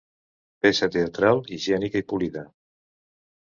[0.65, 2.47] Peça teatral higiènica i polida.